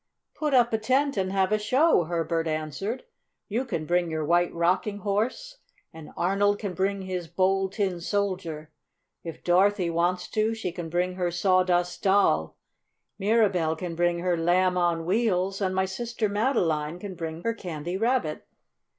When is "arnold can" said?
6.17-6.73